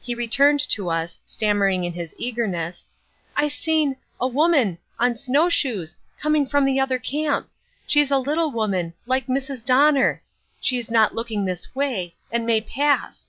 [0.00, 2.86] He returned to us, stammering in his eagerness:
[3.36, 7.50] "I seen a woman on snow shoes coming from the other camp!
[7.86, 9.62] She's a little woman like Mrs.
[9.62, 10.22] Donner.
[10.62, 13.28] She is not looking this way and may pass!"